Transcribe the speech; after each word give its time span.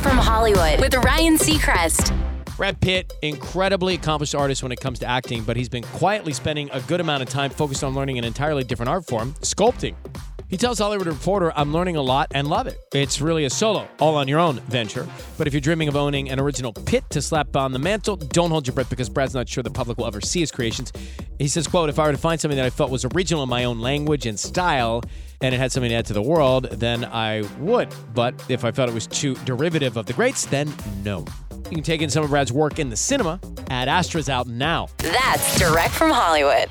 From 0.00 0.16
Hollywood 0.16 0.80
with 0.80 0.94
Ryan 0.94 1.36
Seacrest. 1.36 2.16
Brad 2.56 2.80
Pitt, 2.80 3.12
incredibly 3.22 3.94
accomplished 3.94 4.34
artist 4.34 4.62
when 4.62 4.72
it 4.72 4.80
comes 4.80 4.98
to 5.00 5.06
acting, 5.06 5.42
but 5.42 5.56
he's 5.56 5.68
been 5.68 5.82
quietly 5.82 6.32
spending 6.32 6.70
a 6.72 6.80
good 6.82 7.00
amount 7.00 7.22
of 7.22 7.28
time 7.28 7.50
focused 7.50 7.84
on 7.84 7.94
learning 7.94 8.18
an 8.18 8.24
entirely 8.24 8.64
different 8.64 8.88
art 8.88 9.04
form, 9.06 9.34
sculpting. 9.40 9.94
He 10.48 10.56
tells 10.56 10.78
Hollywood 10.78 11.06
Reporter, 11.06 11.52
I'm 11.56 11.72
learning 11.72 11.96
a 11.96 12.02
lot 12.02 12.30
and 12.34 12.46
love 12.46 12.66
it. 12.66 12.78
It's 12.92 13.20
really 13.20 13.46
a 13.46 13.50
solo, 13.50 13.88
all 14.00 14.16
on 14.16 14.28
your 14.28 14.38
own 14.38 14.60
venture. 14.60 15.08
But 15.38 15.46
if 15.46 15.54
you're 15.54 15.62
dreaming 15.62 15.88
of 15.88 15.96
owning 15.96 16.30
an 16.30 16.38
original 16.38 16.72
Pitt 16.72 17.08
to 17.10 17.22
slap 17.22 17.56
on 17.56 17.72
the 17.72 17.78
mantle, 17.78 18.16
don't 18.16 18.50
hold 18.50 18.66
your 18.66 18.74
breath 18.74 18.90
because 18.90 19.08
Brad's 19.08 19.34
not 19.34 19.48
sure 19.48 19.62
the 19.62 19.70
public 19.70 19.96
will 19.98 20.06
ever 20.06 20.20
see 20.20 20.40
his 20.40 20.52
creations. 20.52 20.92
He 21.38 21.48
says, 21.48 21.66
quote, 21.66 21.88
if 21.88 21.98
I 21.98 22.06
were 22.06 22.12
to 22.12 22.18
find 22.18 22.38
something 22.38 22.56
that 22.56 22.66
I 22.66 22.70
felt 22.70 22.90
was 22.90 23.06
original 23.14 23.42
in 23.42 23.48
my 23.48 23.64
own 23.64 23.80
language 23.80 24.26
and 24.26 24.38
style, 24.38 25.02
and 25.42 25.54
it 25.54 25.58
had 25.58 25.72
something 25.72 25.90
to 25.90 25.96
add 25.96 26.06
to 26.06 26.12
the 26.12 26.22
world, 26.22 26.68
then 26.70 27.04
I 27.04 27.42
would. 27.58 27.88
But 28.14 28.34
if 28.48 28.64
I 28.64 28.70
felt 28.70 28.88
it 28.88 28.94
was 28.94 29.06
too 29.06 29.34
derivative 29.44 29.96
of 29.96 30.06
the 30.06 30.12
greats, 30.12 30.46
then 30.46 30.72
no. 31.04 31.26
You 31.50 31.76
can 31.76 31.82
take 31.82 32.00
in 32.00 32.10
some 32.10 32.24
of 32.24 32.30
Brad's 32.30 32.52
work 32.52 32.78
in 32.78 32.90
the 32.90 32.96
cinema. 32.96 33.40
Ad 33.68 33.88
Astra's 33.88 34.28
out 34.28 34.46
now. 34.46 34.88
That's 34.98 35.58
direct 35.58 35.92
from 35.92 36.10
Hollywood. 36.10 36.68